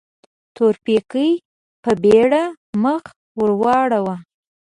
تورپيکۍ 0.55 1.31
په 1.83 1.91
بيړه 2.03 2.43
مخ 2.83 3.03
ور 3.39 3.51
واړاوه. 3.61 4.15